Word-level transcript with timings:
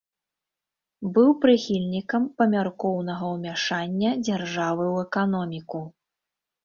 Быў 1.17 1.27
прыхільнікам 1.43 2.25
памяркоўнага 2.43 3.25
ўмяшання 3.35 4.17
дзяржавы 4.25 4.85
ў 4.95 4.97
эканоміку. 5.07 5.85